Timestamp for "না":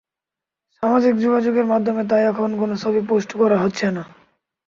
3.91-4.03